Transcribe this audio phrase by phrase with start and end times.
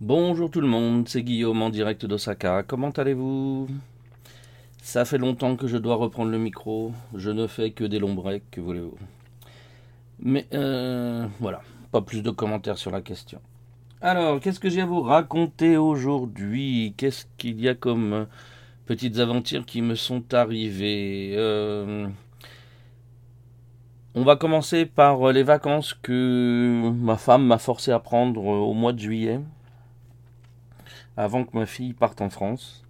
[0.00, 2.62] Bonjour tout le monde, c'est Guillaume en direct d'Osaka.
[2.62, 3.66] Comment allez-vous?
[4.80, 6.92] Ça fait longtemps que je dois reprendre le micro.
[7.16, 8.94] Je ne fais que des longs breaks, que voulez-vous?
[10.20, 13.40] Mais euh, voilà, pas plus de commentaires sur la question.
[14.00, 16.94] Alors, qu'est-ce que j'ai à vous raconter aujourd'hui?
[16.96, 18.24] Qu'est-ce qu'il y a comme euh,
[18.86, 21.34] petites aventures qui me sont arrivées?
[21.36, 22.06] Euh,
[24.14, 28.92] On va commencer par les vacances que ma femme m'a forcé à prendre au mois
[28.92, 29.40] de juillet
[31.18, 32.84] avant que ma fille parte en France.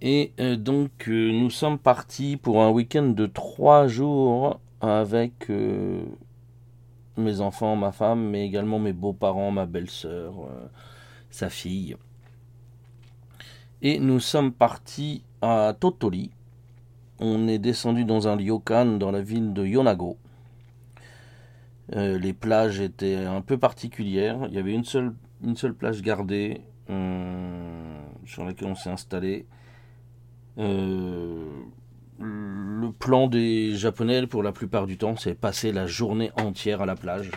[0.00, 6.02] Et euh, donc euh, nous sommes partis pour un week-end de trois jours avec euh,
[7.18, 10.32] mes enfants, ma femme, mais également mes beaux-parents, ma belle-sœur,
[11.30, 11.96] sa fille.
[13.82, 16.30] Et nous sommes partis à Totoli.
[17.18, 20.16] On est descendu dans un ryokan dans la ville de Yonago.
[21.92, 24.38] les plages étaient un peu particulières.
[24.48, 29.46] Il y avait une seule, une seule plage gardée sur laquelle on s'est installé.
[30.58, 31.48] Euh,
[32.20, 36.86] le plan des Japonais, pour la plupart du temps, c'est passer la journée entière à
[36.86, 37.30] la plage.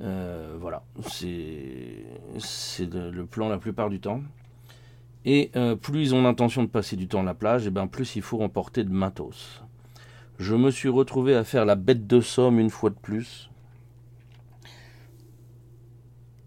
[0.00, 2.04] Euh, voilà, c'est
[2.80, 4.20] le, plan la plupart du temps.
[5.24, 8.16] Et plus ils ont l'intention de passer du temps à la plage, et ben plus
[8.16, 9.62] il faut emporter de matos.
[10.38, 13.51] Je me suis retrouvé à faire la bête de somme une fois de plus.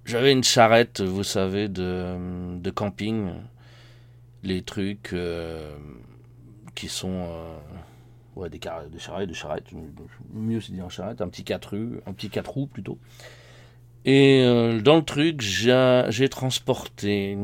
[0.05, 3.31] J'avais une charrette, vous savez, de, camping.
[4.43, 5.75] Les trucs euh,
[6.75, 7.25] qui sont.
[7.27, 7.57] Euh,
[8.35, 9.65] ouais, des, charrettes, des charrettes.
[10.31, 12.99] Mieux c'est dire charrette, un petit 4 roues, un petit 4 roues plutôt.
[14.05, 17.39] Et euh, dans le truc, j'ai transporté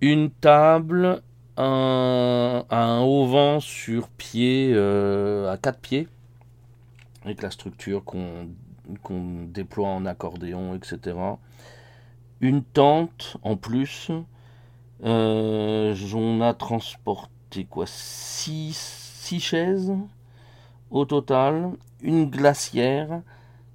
[0.00, 1.20] une table,
[1.56, 6.08] un, un haut vent sur pied, à 4 pieds,
[7.24, 8.46] avec la structure qu'on
[9.02, 11.14] qu'on déploie en accordéon, etc
[12.42, 14.10] une tente en plus.
[15.04, 19.92] Euh, on a transporté quoi 6 chaises
[20.90, 21.70] au total,
[22.02, 23.22] une glacière,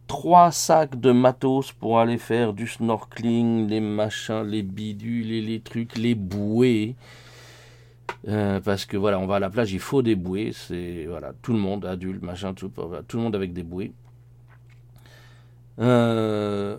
[0.06, 5.60] trois sacs de matos pour aller faire du snorkeling, les machins, les bidules, les, les
[5.62, 6.96] trucs, les bouées.
[8.28, 10.52] Euh, parce que voilà, on va à la plage, il faut des bouées.
[10.54, 12.72] C'est voilà, tout le monde, adulte, machin, tout,
[13.08, 13.94] tout le monde avec des bouées.
[15.80, 16.78] Euh.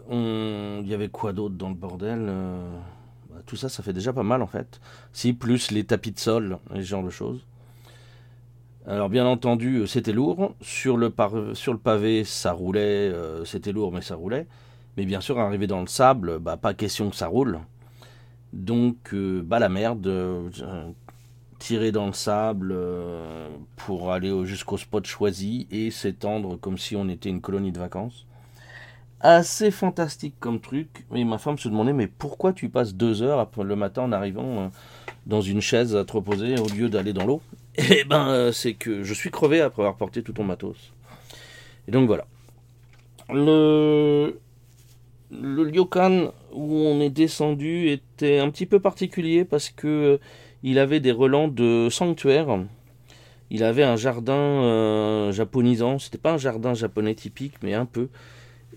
[0.82, 2.70] Il y avait quoi d'autre dans le bordel euh,
[3.30, 4.80] bah, Tout ça, ça fait déjà pas mal en fait.
[5.12, 7.44] Si, plus les tapis de sol, et ce genre de choses.
[8.86, 10.54] Alors bien entendu, c'était lourd.
[10.62, 11.12] Sur le,
[11.52, 13.10] sur le pavé, ça roulait.
[13.10, 14.46] Euh, c'était lourd, mais ça roulait.
[14.96, 17.60] Mais bien sûr, arrivé dans le sable, bah, pas question que ça roule.
[18.52, 20.10] Donc, bah la merde.
[21.58, 22.74] tirer dans le sable
[23.76, 28.27] pour aller jusqu'au spot choisi et s'étendre comme si on était une colonie de vacances
[29.20, 31.04] assez fantastique comme truc.
[31.14, 34.12] Et ma femme se demandait, mais pourquoi tu passes deux heures après le matin en
[34.12, 34.68] arrivant euh,
[35.26, 37.42] dans une chaise à te reposer au lieu d'aller dans l'eau?
[37.90, 40.92] Eh ben, euh, c'est que je suis crevé après avoir porté tout ton matos.
[41.86, 42.26] Et donc voilà.
[43.32, 44.40] Le,
[45.30, 50.18] le ryokan où on est descendu était un petit peu particulier parce que euh,
[50.64, 52.48] il avait des relents de sanctuaire.
[53.50, 56.00] Il avait un jardin japonisant.
[56.00, 58.08] C'était pas un jardin japonais typique, mais un peu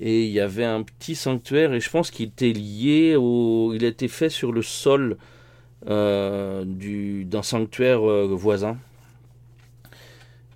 [0.01, 3.84] et il y avait un petit sanctuaire et je pense qu'il était lié au il
[3.84, 5.17] était fait sur le sol
[5.88, 8.78] euh, du d'un sanctuaire euh, voisin.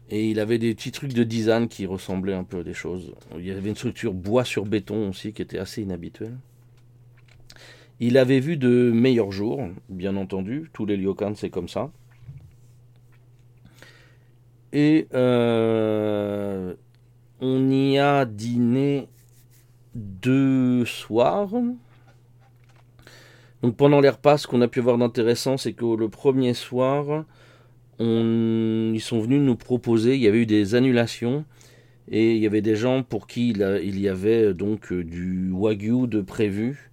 [0.09, 3.13] Et il avait des petits trucs de design qui ressemblaient un peu à des choses.
[3.37, 6.37] Il y avait une structure bois sur béton aussi qui était assez inhabituelle.
[7.99, 10.71] Il avait vu de meilleurs jours bien entendu.
[10.73, 11.91] Tous les lyokans c'est comme ça.
[14.73, 16.73] Et euh,
[17.41, 19.07] on y a dîné
[19.95, 21.51] deux soirs.
[23.61, 27.25] Donc pendant les repas, ce qu'on a pu voir d'intéressant, c'est que le premier soir,
[27.99, 31.45] ils sont venus nous proposer, il y avait eu des annulations,
[32.09, 36.21] et il y avait des gens pour qui il, y avait donc du wagyu de
[36.21, 36.91] prévu,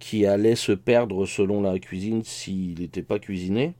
[0.00, 3.74] qui allait se perdre selon la cuisine s'il n'était pas cuisiné,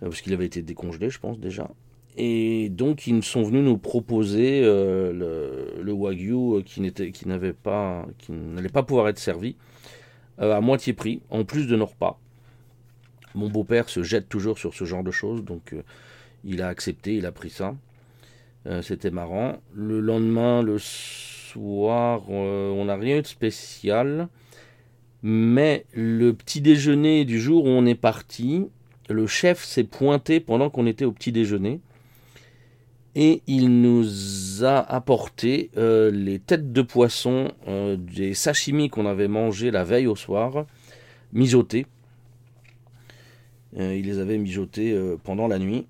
[0.00, 1.70] parce qu'il avait été décongelé, je pense déjà.
[2.16, 7.52] Et donc ils sont venus nous proposer euh, le, wagyu euh, qui n'était, qui n'avait
[7.52, 9.56] pas, qui n'allait pas pouvoir être servi
[10.40, 12.20] euh, à moitié prix, en plus de nos repas.
[13.34, 15.74] Mon beau-père se jette toujours sur ce genre de choses, donc
[16.44, 17.74] il a accepté, il a pris ça.
[18.82, 19.56] c'était marrant.
[19.74, 24.28] Le lendemain, le soir, on n'a rien eu de spécial.
[25.24, 28.68] Mais le petit déjeuner du jour où on est parti,
[29.08, 31.80] le chef s'est pointé pendant qu'on était au petit déjeuner
[33.16, 37.52] Et il nous a apporté les têtes de poisson
[37.96, 40.66] des sashimi qu'on avait mangé la veille au soir,
[41.32, 41.86] mijotées.
[43.76, 45.86] il les avait mijotées pendant la nuit.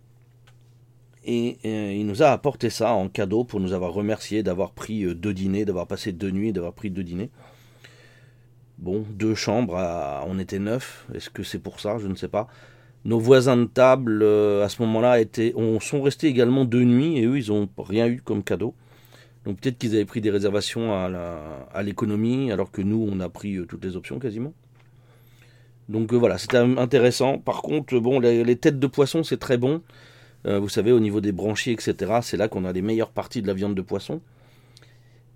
[1.24, 1.56] Et
[1.98, 5.64] il nous a apporté ça en cadeau pour nous avoir remercié d'avoir pris deux dîners,
[5.64, 7.30] d'avoir passé deux nuits, d'avoir pris deux dîners.
[8.76, 9.76] Bon, deux chambres,
[10.26, 11.06] on était neuf.
[11.14, 11.96] Est-ce que c'est pour ça?
[11.96, 12.48] Je ne sais pas.
[13.04, 15.18] Nos voisins de table, euh, à ce moment-là,
[15.56, 18.74] on, sont restés également deux nuits et eux, ils n'ont rien eu comme cadeau.
[19.44, 23.56] Donc peut-être qu'ils avaient pris des réservations à l'économie, alors que nous, on a pris
[23.56, 24.54] euh, toutes les options quasiment.
[25.90, 27.38] Donc euh, voilà, c'était intéressant.
[27.38, 29.82] Par contre, bon, les, têtes de poisson, c'est très bon.
[30.46, 33.46] vous savez, au niveau des branchies, etc., c'est là qu'on a les meilleures parties de
[33.46, 34.22] la viande de poisson.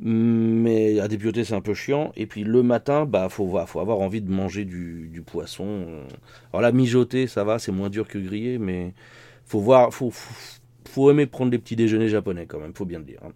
[0.01, 2.13] Mais à dépioter, c'est un peu chiant.
[2.17, 5.87] Et puis le matin, bah faut, faut avoir envie de manger du, poisson.
[6.53, 8.93] Alors la mijoter, ça va, c'est moins dur que griller, mais
[9.45, 13.05] faut voir, faut, faut, aimer prendre des petits déjeuners japonais quand même, faut bien le
[13.05, 13.21] dire.
[13.25, 13.33] Hein.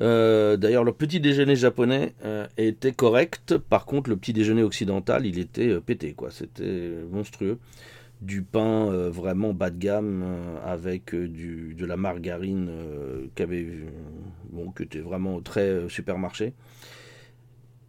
[0.00, 3.56] Euh, d'ailleurs, le petit déjeuner japonais euh, était correct.
[3.56, 6.30] Par contre, le petit déjeuner occidental, il était euh, pété, quoi.
[6.30, 7.58] C'était monstrueux
[8.20, 12.70] du pain euh, vraiment bas de gamme euh, avec euh, du, de la margarine
[13.34, 16.54] qui était vraiment très supermarché.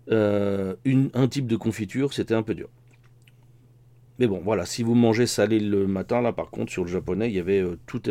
[0.10, 2.70] Un type de confiture, c'était un peu dur.
[4.20, 7.30] Mais bon, voilà, si vous mangez salé le matin, là par contre, sur le japonais,
[7.30, 8.02] il y avait tout,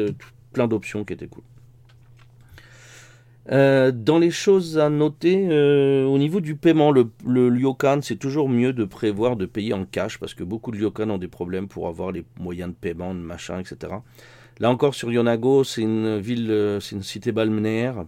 [0.53, 1.43] plein d'options qui étaient cool.
[3.53, 8.49] Euh, dans les choses à noter, euh, au niveau du paiement, le, Ryokan, c'est toujours
[8.49, 11.69] mieux de prévoir de payer en cash parce que beaucoup de Ryokan ont des problèmes
[11.69, 13.95] pour avoir les moyens de paiement, machin, etc.
[14.59, 18.05] Là encore, sur Yonago, c'est une ville, euh, c'est une cité balnéaire.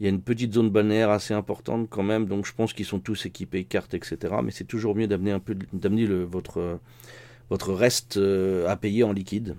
[0.00, 2.84] Il y a une petite zone balnéaire assez importante quand même, donc je pense qu'ils
[2.86, 4.36] sont tous équipés cartes, etc.
[4.42, 6.78] Mais c'est toujours mieux d'amener un peu, d'amener votre,
[7.48, 8.18] votre reste
[8.68, 9.56] à payer en liquide.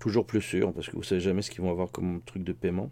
[0.00, 2.52] Toujours plus sûr, parce que vous savez jamais ce qu'ils vont avoir comme truc de
[2.52, 2.90] paiement.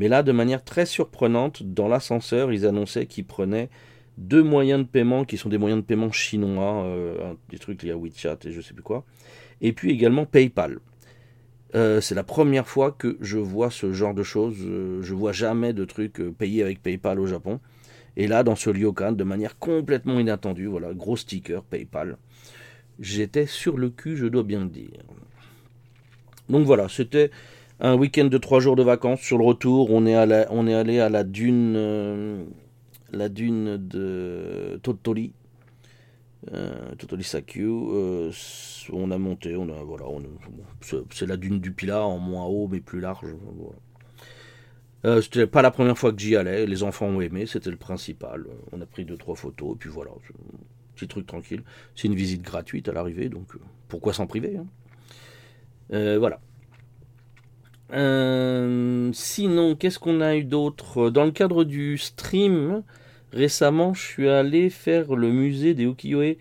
[0.00, 3.68] Mais là, de manière très surprenante, dans l'ascenseur, ils annonçaient qu'ils prenaient
[4.16, 7.90] deux moyens de paiement qui sont des moyens de paiement chinois, euh, des trucs liés
[7.90, 9.04] à WeChat et je sais plus quoi,
[9.60, 10.78] et puis également PayPal.
[11.74, 14.56] Euh, c'est la première fois que je vois ce genre de choses.
[14.62, 17.60] Euh, je vois jamais de trucs payés avec PayPal au Japon.
[18.16, 22.16] Et là, dans ce Ryokan, de manière complètement inattendue, voilà, gros sticker PayPal.
[22.98, 25.02] J'étais sur le cul, je dois bien le dire.
[26.48, 27.30] Donc voilà, c'était
[27.80, 29.20] un week-end de trois jours de vacances.
[29.20, 32.44] Sur le retour, on est, allé à la dune, euh,
[33.10, 35.32] la dune de Totori,
[36.52, 37.68] euh, Totori Sakyu.
[37.68, 38.30] Euh,
[38.92, 40.04] on a monté, on a, voilà,
[41.10, 43.26] c'est la dune du Pilat en moins haut mais plus large.
[45.22, 46.66] c'était pas la première fois que j'y allais.
[46.66, 48.46] Les enfants ont aimé, c'était le principal.
[48.72, 50.10] On a pris deux trois photos et puis voilà,
[50.94, 51.62] petit truc tranquille.
[51.94, 53.54] C'est une visite gratuite à l'arrivée, donc
[53.88, 54.66] pourquoi s'en priver hein?
[56.18, 56.40] Voilà.
[57.92, 61.10] Euh, sinon, qu'est-ce qu'on a eu d'autre?
[61.10, 62.82] Dans le cadre du stream,
[63.32, 66.36] récemment, je suis allé faire le musée des ukiyo-e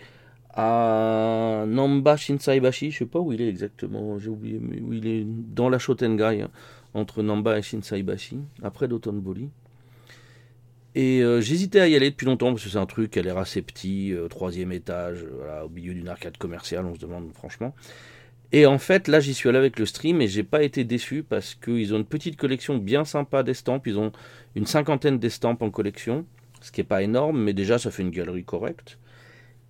[0.53, 2.91] à Namba Shinsaibashi.
[2.91, 5.79] Je sais pas où il est exactement, j'ai oublié, mais où il est dans la
[5.79, 6.49] Shotengai, hein,
[6.93, 9.49] entre Namba et Shinsaibashi, après Dotonbori.
[10.95, 13.21] Et euh, j'hésitais à y aller depuis longtemps parce que c'est un truc qui a
[13.21, 15.25] l'air assez petit, euh, troisième étage,
[15.63, 17.73] au milieu d'une arcade commerciale, on se demande franchement.
[18.51, 21.23] Et en fait, là, j'y suis allé avec le stream et j'ai pas été déçu
[21.23, 23.85] parce qu'ils ont une petite collection bien sympa d'estampes.
[23.85, 24.11] Ils ont
[24.55, 26.25] une cinquantaine d'estampes en collection,
[26.61, 28.97] ce qui est pas énorme, mais déjà, ça fait une galerie correcte.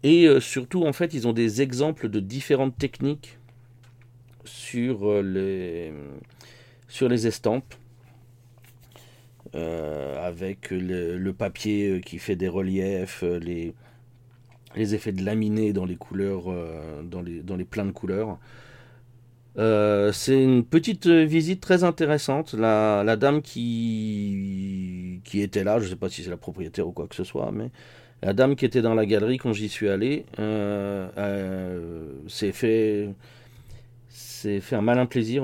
[0.03, 3.37] Et euh, surtout, en fait, ils ont des exemples de différentes techniques
[4.45, 5.93] sur euh, les,
[6.87, 7.75] sur les estampes.
[9.55, 13.73] Euh, avec le, papier qui fait des reliefs, les,
[14.75, 16.53] les effets de laminé dans les couleurs,
[17.03, 18.37] dans, les, dans les pleins de couleurs.
[19.57, 22.53] Euh, c'est une petite visite très intéressante.
[22.53, 27.07] La, dame qui, était là, je ne sais pas si c'est la propriétaire ou quoi
[27.07, 27.71] que ce soit, mais
[28.21, 33.13] la dame qui était dans la galerie quand j'y suis allé euh, euh, s'est fait,
[34.71, 35.43] un malin plaisir.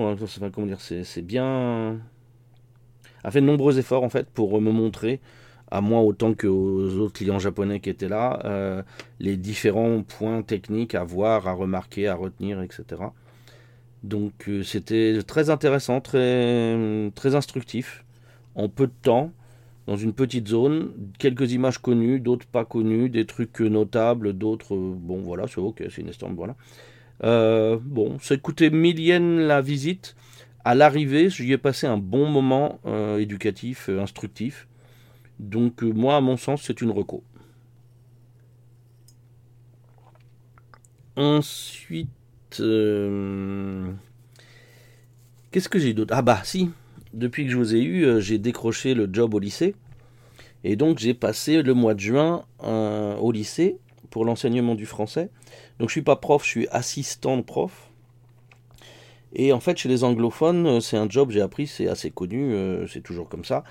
[0.54, 2.00] Comment dire, c'est bien.
[3.24, 5.20] a fait de nombreux efforts en fait pour me montrer
[5.72, 8.84] à moi autant qu'aux autres clients japonais qui étaient là,
[9.20, 13.02] les différents points techniques à voir, à remarquer, à retenir, etc.
[14.06, 16.76] Donc euh, c'était très intéressant, très,
[17.36, 18.06] instructif,
[18.54, 19.32] en peu de temps,
[19.88, 24.94] dans une petite zone, quelques images connues, d'autres pas connues, des trucs notables, d'autres, euh,
[24.96, 26.56] bon voilà, c'est ok, c'est une estampe, voilà.
[27.24, 30.16] Euh, bon, ça coûtait 1000 yens la visite.
[30.64, 32.80] À l'arrivée, j'y ai passé un bon moment
[33.20, 34.68] éducatif, instructif.
[35.40, 37.24] Donc moi, à mon sens, c'est une reco.
[41.16, 42.10] Ensuite,
[45.52, 46.14] Qu'est-ce que j'ai d'autre?
[46.16, 46.70] Ah bah si,
[47.14, 49.76] depuis que je vous ai eu, j'ai décroché le job au lycée.
[50.64, 53.78] Et donc j'ai passé le mois de juin au lycée
[54.10, 55.30] pour l'enseignement du français.
[55.80, 57.90] Donc je suis pas prof, je suis assistant de prof.
[59.34, 62.56] Et en fait, chez les anglophones, c'est un job, j'ai appris, c'est assez connu,
[62.88, 63.64] c'est toujours comme ça.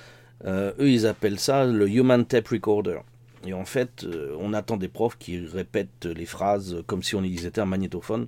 [0.46, 2.98] eux, ils appellent ça le Human Tape Recorder.
[3.46, 7.22] Et en fait, euh, on attend des profs qui répètent les phrases comme si on
[7.22, 8.26] ils étaient un magnétophone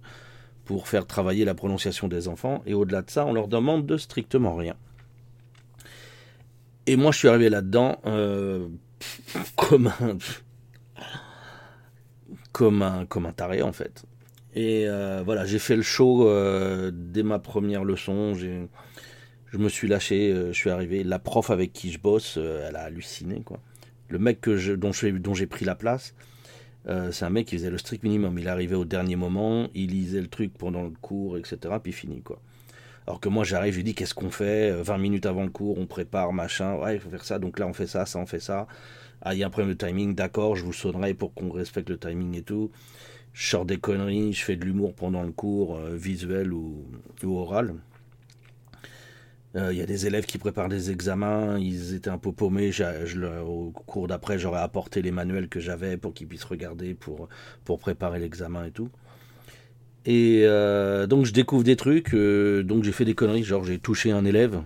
[0.67, 2.63] pour faire travailler la prononciation des enfants.
[2.67, 4.75] Et au-delà de ça, on leur demande de strictement rien.
[6.87, 8.69] Et moi, je suis arrivé là-dedans euh,
[9.57, 10.19] comme un
[12.53, 14.05] comme un comme un taré en fait.
[14.55, 16.31] Et euh, voilà, j'ai fait le show
[16.91, 18.35] dès ma première leçon.
[18.35, 21.05] Je me suis lâché, je suis arrivé.
[21.05, 23.61] La prof avec qui je bosse, elle a halluciné quoi
[24.09, 26.15] le mec que je, dont j'ai pris la place,
[26.89, 28.39] euh, c'est un mec qui faisait le strict minimum.
[28.39, 31.59] Il arrivait au dernier moment, il lisait le truc pendant le cours, etc.
[31.83, 32.41] Puis fini, quoi.
[33.07, 35.51] Alors que moi, j'arrive, je lui dis qu'est-ce qu'on fait 20 euh, minutes avant le
[35.51, 36.75] cours, on prépare, machin.
[36.77, 37.39] Ouais, il faut faire ça.
[37.39, 38.67] Donc là, on fait ça, ça, on fait ça.
[39.23, 41.89] Ah, il y a un problème de timing, d'accord, je vous sonnerai pour qu'on respecte
[41.91, 42.71] le timing et tout.
[43.33, 46.85] Je sors des conneries, je fais de l'humour pendant le cours, euh, visuel ou
[47.25, 47.75] oral.
[49.55, 52.71] Euh, il y a des élèves qui préparent des examens, ils étaient un peu paumés.
[53.47, 57.29] au cours d'après, j'aurais apporté les manuels que j'avais pour qu'ils puissent regarder pour,
[57.65, 58.91] pour préparer l'examen et tout.
[60.05, 63.79] Et euh, donc je découvre des trucs, euh, donc j'ai fait des conneries, genre j'ai
[63.79, 64.63] touché un élève.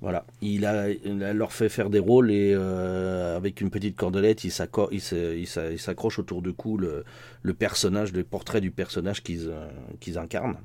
[0.00, 0.88] Voilà, il a,
[1.34, 6.78] leur fait faire des rôles et avec une petite cordelette, il s'accroche autour du cou
[6.78, 7.04] le,
[7.52, 10.56] personnage, le portrait du personnage qu'ils incarnent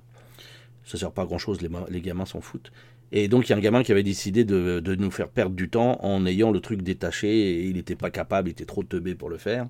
[0.85, 2.71] ça sert pas à grand chose, les, gamins s'en foutent.
[3.11, 5.69] Et donc il y a un gamin qui avait décidé de, nous faire perdre du
[5.69, 9.15] temps en ayant le truc détaché et il n'était pas capable, il était trop teubé
[9.15, 9.67] pour le faire.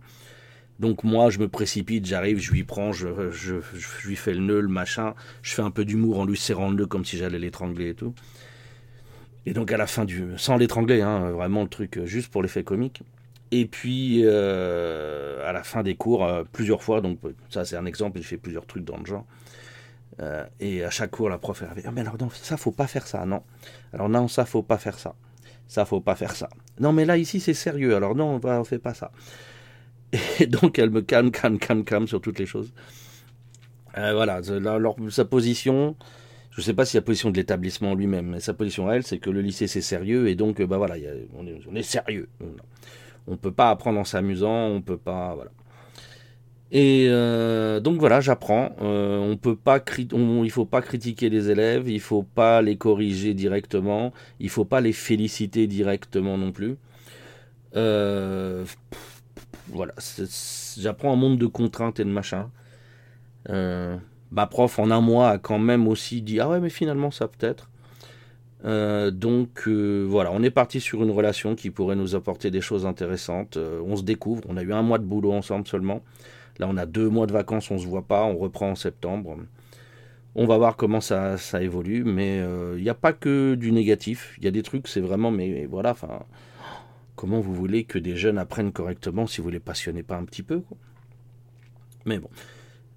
[0.79, 3.07] Donc moi je me précipite, j'arrive, je lui prends, je,
[4.05, 6.75] lui fais le nœud, le machin, je fais un peu d'humour en lui serrant le
[6.75, 8.13] nœud comme si j'allais l'étrangler et tout.
[9.45, 10.25] Et donc à la fin du...
[10.37, 13.03] sans l'étrangler, hein, vraiment le truc euh, juste pour l'effet comique.
[13.51, 17.19] Et puis euh, à la fin des cours, euh, plusieurs fois, donc
[17.49, 19.25] ça c'est un exemple, j'ai fait plusieurs trucs dans le genre.
[20.21, 22.71] Euh, et à chaque cours, la prof elle avait ah, mais alors non, ça faut
[22.71, 23.43] pas faire ça, non.
[23.93, 25.15] Alors non, ça faut pas faire ça.
[25.67, 26.49] Ça faut pas faire ça.
[26.79, 27.95] Non, mais là ici c'est sérieux.
[27.95, 29.11] Alors non, on ne fait pas ça.
[30.39, 32.71] Et donc elle me calme, calme, calme, calme sur toutes les choses.
[33.97, 34.41] Euh, voilà,
[35.09, 35.95] sa position,
[36.51, 39.19] je ne sais pas si la position de l'établissement lui-même, mais sa position elle, c'est
[39.19, 40.95] que le lycée c'est sérieux et donc bah voilà,
[41.37, 42.27] on, est, sérieux.
[43.27, 45.51] On peut pas apprendre en s'amusant, on peut pas, voilà.
[46.71, 48.75] Et euh, donc voilà, j'apprends.
[48.81, 53.33] Euh, on peut pas, il faut pas critiquer les élèves, il faut pas les corriger
[53.33, 56.77] directement, il faut pas les féliciter directement non plus.
[57.75, 58.65] Euh,
[59.69, 59.93] voilà,
[60.77, 62.49] j'apprends un monde de contraintes et de machin.
[63.49, 67.27] ma prof en un mois a quand même aussi dit ah ouais mais finalement ça
[67.27, 67.69] peut-être.
[69.11, 73.57] donc voilà, on est parti sur une relation qui pourrait nous apporter des choses intéressantes.
[73.57, 76.01] on se découvre, on a eu un mois de boulot ensemble seulement.
[76.59, 79.37] Là, on a deux mois de vacances, on se voit pas, on reprend en septembre.
[80.35, 83.71] On va voir comment ça, ça évolue, mais il euh, n'y a pas que du
[83.71, 84.35] négatif.
[84.37, 86.23] Il y a des trucs, c'est vraiment, mais voilà, enfin,
[87.15, 90.43] comment vous voulez que des jeunes apprennent correctement si vous les passionnez pas un petit
[90.43, 90.61] peu
[92.05, 92.29] Mais bon.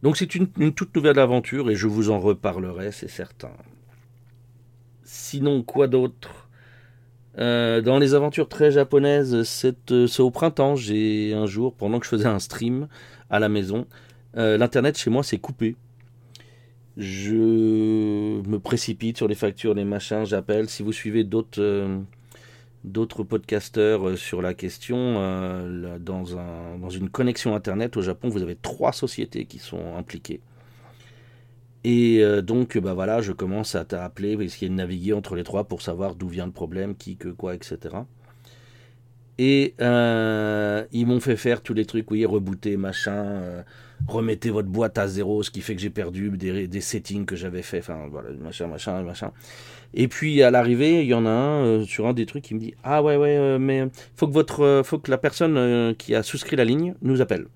[0.03, 3.53] Donc c'est une, toute nouvelle aventure et je vous en reparlerai, c'est certain.
[5.03, 6.48] Sinon, quoi d'autre?
[7.39, 12.05] Euh, Dans les aventures très japonaises, c'est euh, au printemps, j'ai un jour, pendant que
[12.05, 12.89] je faisais un stream,
[13.31, 13.87] à la maison.
[14.37, 15.77] Euh, L'Internet chez moi s'est coupé.
[16.97, 20.69] Je me précipite sur les factures, les machins, j'appelle.
[20.69, 21.89] Si vous suivez d'autres
[22.85, 25.15] d'autres podcasteurs sur la question,
[26.01, 30.41] dans, un, dans une connexion Internet au Japon, vous avez trois sociétés qui sont impliquées.
[31.85, 35.81] Et donc, bah voilà, je commence à t'appeler, essayer de naviguer entre les trois pour
[35.81, 37.99] savoir d'où vient le problème, qui, que, quoi, etc.
[39.39, 43.63] Et euh, ils m'ont fait faire tous les trucs, oui, rebooter, machin, euh,
[44.09, 47.37] remettez votre boîte à zéro, ce qui fait que j'ai perdu des, des, settings que
[47.37, 49.31] j'avais fait, enfin voilà, machin, machin, machin.
[49.95, 52.55] Et puis à l'arrivée, il y en a un euh, sur un des trucs qui
[52.55, 56.25] me dit ah ouais ouais, mais faut que votre, faut que la personne qui a
[56.25, 57.47] souscrit la ligne nous appelle.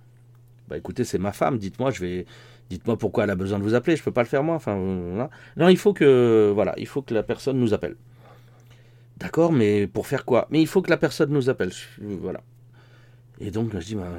[0.69, 2.27] Bah écoutez, c'est ma femme, dites-moi, je vais,
[2.73, 4.77] dites-moi pourquoi elle a besoin de vous appeler, je peux pas le faire moi, enfin
[4.77, 5.29] voilà.
[5.57, 7.97] Non, il faut que, voilà, il faut que la personne nous appelle.
[9.19, 10.49] D'accord, mais pour faire quoi?
[10.51, 11.71] Mais il faut que la personne nous appelle.
[12.01, 12.41] Voilà.
[13.41, 14.11] Et donc, je dis, ben,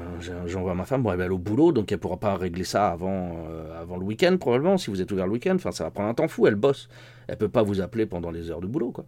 [0.46, 2.64] j'envoie ma femme, bon, elle va aller au boulot, donc elle ne pourra pas régler
[2.64, 5.54] ça avant, euh, avant le week-end, probablement, si vous êtes ouvert le week-end.
[5.56, 6.88] Enfin, ça va prendre un temps fou, elle bosse.
[7.26, 9.04] Elle peut pas vous appeler pendant les heures de boulot, quoi.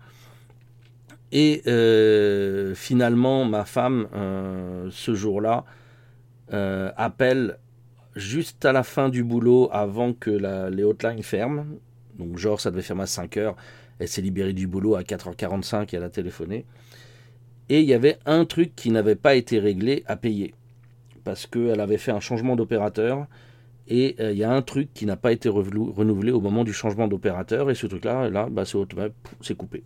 [1.33, 5.65] Et euh, finalement, ma femme, euh, ce jour-là,
[6.97, 7.59] appelle
[8.17, 11.67] juste à la fin du boulot, avant que la, les hotlines ferment.
[12.19, 13.57] Donc genre ça devait faire à 5 heures,
[13.99, 16.65] elle s'est libérée du boulot à 4h45 et elle a téléphoné.
[17.69, 20.55] Et il y avait un truc qui n'avait pas été réglé à payer.
[21.25, 23.27] Parce qu'elle avait fait un changement d'opérateur
[23.89, 26.73] et euh, il y a un truc qui n'a pas été renouvelé au moment du
[26.73, 29.83] changement d'opérateur et ce truc-là, là, bah, c'est coupé.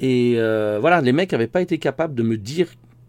[0.00, 2.68] Et euh, voilà, les mecs n'avaient pas été capables de me dire,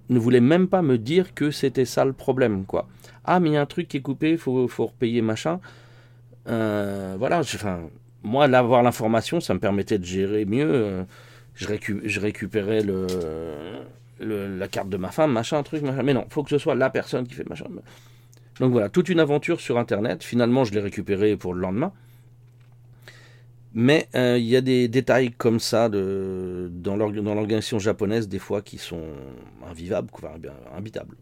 [0.09, 2.87] ne voulaient même pas me dire que c'était ça le problème, quoi.
[3.25, 5.59] Ah, mais il y a un truc qui est coupé, il faut, faut repayer machin.
[6.47, 7.81] Euh, voilà, enfin,
[8.23, 11.05] moi, avoir l'information, ça me permettait de gérer mieux.
[11.55, 11.67] Je,
[12.03, 13.07] je récupérais le,
[14.19, 16.03] la carte de ma femme, machin, truc, machin.
[16.03, 17.65] Mais non, faut que ce soit la personne qui fait machin.
[18.59, 20.23] Donc voilà, toute une aventure sur Internet.
[20.23, 21.91] Finalement, je l'ai récupéré pour le lendemain.
[23.73, 28.61] Mais euh, il y a des détails comme ça de, dans l'organisation japonaise, des fois,
[28.61, 29.05] qui sont
[29.69, 30.09] invivables,
[30.75, 31.15] imbitables.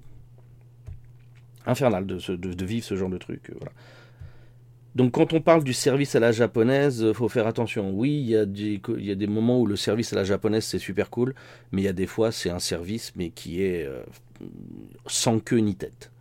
[1.65, 3.49] Infernal de, vivre ce genre de truc.
[3.49, 3.71] Euh, voilà.
[4.95, 7.91] Donc quand on parle du service à la japonaise, il faut faire attention.
[7.91, 11.35] Oui, il y, a des, moments où le service à la japonaise c'est super cool,
[11.71, 14.01] mais il y a des fois c'est un service mais qui est euh,
[15.05, 16.11] sans queue ni tête.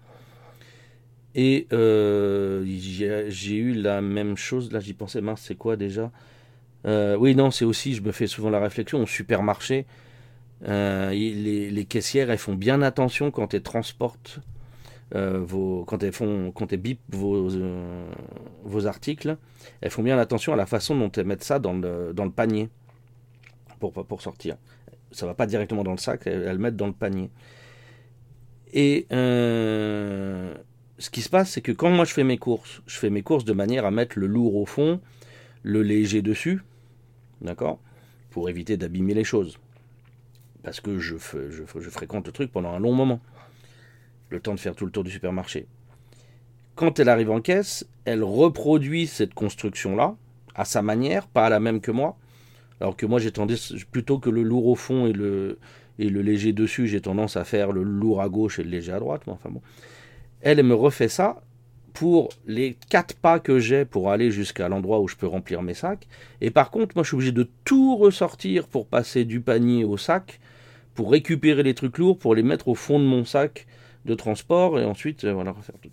[1.34, 6.10] Et euh, j'ai eu la même chose, là j'y pensais, mince, c'est quoi déjà?
[6.86, 9.86] Euh, Oui, non, c'est aussi, je me fais souvent la réflexion, au supermarché,
[10.66, 14.40] euh, les, caissières, elles font bien attention quand elles transportent
[15.12, 19.36] vos, quand elles font, quand elles bipent vos, articles,
[19.80, 22.68] elles font bien attention à la façon dont elles mettent ça dans le, panier
[23.80, 24.56] pour, pour sortir.
[25.10, 27.30] Ça va pas directement dans le sac, elles, le mettent dans le panier.
[28.72, 29.06] Et
[30.98, 33.22] ce qui se passe, c'est que quand moi je fais mes courses, je fais mes
[33.22, 35.00] courses de manière à mettre le lourd au fond,
[35.62, 36.62] le léger dessus,
[37.40, 37.80] d'accord
[38.30, 39.58] Pour éviter d'abîmer les choses.
[40.62, 43.20] Parce que je, fréquente le truc pendant un long moment.
[44.30, 45.66] Le temps de faire tout le tour du supermarché.
[46.74, 50.16] Quand elle arrive en caisse, elle reproduit cette construction-là,
[50.54, 52.16] à sa manière, pas à la même que moi.
[52.80, 53.32] Alors que moi, j'ai
[53.90, 55.58] plutôt que le lourd au fond et le,
[55.98, 58.92] et le léger dessus, j'ai tendance à faire le lourd à gauche et le léger
[58.92, 59.22] à droite.
[59.26, 59.60] Enfin bon
[60.40, 61.42] elle me refait ça
[61.92, 65.74] pour les quatre pas que j'ai pour aller jusqu'à l'endroit où je peux remplir mes
[65.74, 66.06] sacs.
[66.40, 69.96] Et par contre, moi, je suis obligé de tout ressortir pour passer du panier au
[69.96, 70.38] sac,
[70.94, 73.66] pour récupérer les trucs lourds, pour les mettre au fond de mon sac
[74.08, 75.90] de transport et ensuite, euh, voilà, refaire tout.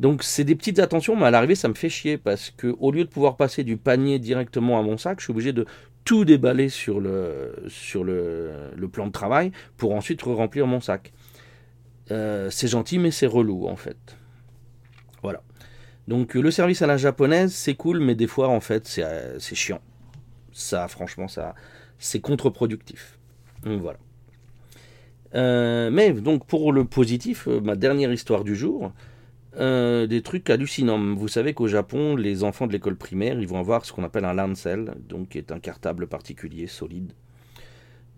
[0.00, 2.90] Donc, c'est des petites attentions, mais à l'arrivée, ça me fait chier parce que au
[2.90, 5.66] lieu de pouvoir passer du panier directement à mon sac, je suis obligé de
[6.04, 11.12] tout déballer sur le, sur le, le plan de travail pour ensuite remplir mon sac.
[12.10, 14.16] Euh, c'est gentil, mais c'est relou en fait.
[15.22, 15.42] Voilà.
[16.08, 19.38] Donc le service à la japonaise, c'est cool, mais des fois en fait, c'est euh,
[19.38, 19.80] chiant.
[20.52, 21.54] Ça, franchement, ça,
[21.98, 23.18] c'est contre-productif.
[23.64, 23.98] Voilà.
[25.34, 28.92] Euh, mais donc pour le positif, ma dernière histoire du jour,
[29.58, 31.14] des trucs hallucinants.
[31.14, 34.24] Vous savez qu'au Japon, les enfants de l'école primaire, ils vont avoir ce qu'on appelle
[34.24, 37.12] un Lancel, donc qui est un cartable particulier solide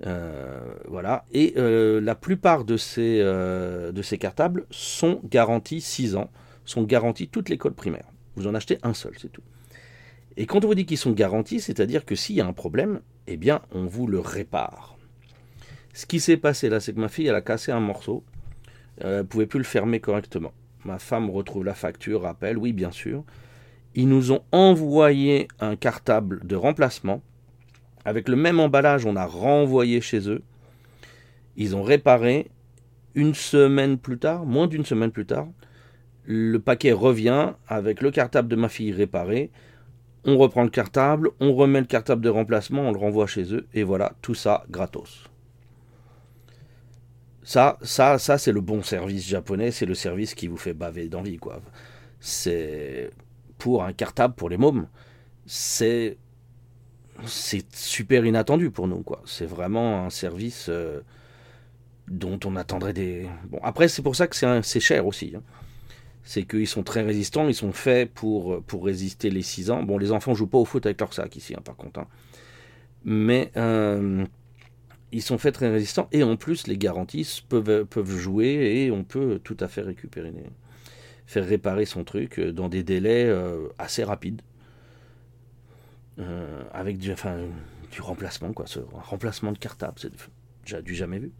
[0.06, 1.24] euh, voilà.
[1.32, 6.30] Et euh, la plupart de ces, euh, de ces cartables sont garantis 6 ans,
[6.64, 8.06] sont garantis toute l'école primaire.
[8.36, 9.42] Vous en achetez un seul, c'est tout.
[10.36, 13.00] Et quand on vous dit qu'ils sont garantis, c'est-à-dire que s'il y a un problème,
[13.28, 14.93] eh bien, on vous le répare.
[15.94, 18.24] Ce qui s'est passé là, c'est que ma fille, elle a cassé un morceau.
[18.98, 20.52] Elle ne pouvait plus le fermer correctement.
[20.84, 23.24] Ma femme retrouve la facture, rappelle, oui, bien sûr.
[23.94, 27.22] Ils nous ont envoyé un cartable de remplacement
[28.04, 30.42] avec le même emballage, on a renvoyé chez eux.
[31.56, 32.50] Ils ont réparé.
[33.16, 35.46] Une semaine plus tard, moins d'une semaine plus tard,
[36.24, 39.52] le paquet revient avec le cartable de ma fille réparé.
[40.24, 43.68] On reprend le cartable, on remet le cartable de remplacement, on le renvoie chez eux,
[43.72, 45.30] et voilà, tout ça gratos.
[47.44, 51.08] Ça, ça, ça, c'est le bon service japonais, c'est le service qui vous fait baver
[51.08, 51.60] d'envie, quoi.
[52.18, 53.10] C'est
[53.58, 54.88] pour un cartable pour les mômes,
[55.46, 56.16] c'est
[57.26, 59.22] c'est super inattendu pour nous, quoi.
[59.26, 61.00] C'est vraiment un service euh,
[62.08, 63.28] dont on attendrait des.
[63.48, 65.34] Bon, après, c'est pour ça que c'est cher aussi.
[65.36, 65.42] Hein.
[66.22, 69.82] C'est qu'ils sont très résistants, ils sont faits pour, pour résister les 6 ans.
[69.82, 72.00] Bon, les enfants jouent pas au foot avec leur sac ici, hein, par contre.
[72.00, 72.06] Hein.
[73.04, 74.24] Mais euh,
[75.14, 79.04] ils sont faits très résistants et en plus, les garanties peuvent, peuvent jouer et on
[79.04, 80.32] peut tout à fait récupérer,
[81.26, 84.42] faire réparer son truc dans des délais euh, assez rapides.
[86.18, 87.12] Euh, avec du,
[88.00, 91.32] remplacement, quoi, un remplacement de cartable, c'est du jamais vu.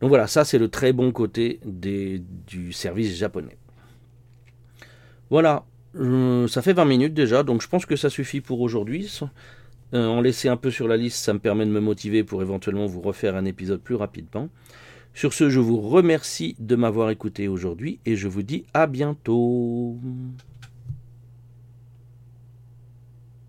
[0.00, 3.58] Donc voilà, ça c'est le très bon côté du service japonais.
[5.30, 9.20] Voilà, euh, ça fait 20 minutes déjà, donc je pense que ça suffit pour aujourd'hui.
[9.94, 12.42] Euh, en laisser un peu sur la liste, ça me permet de me motiver pour
[12.42, 14.48] éventuellement vous refaire un épisode plus rapidement.
[15.14, 19.98] Sur ce, je vous remercie de m'avoir écouté aujourd'hui et je vous dis à bientôt.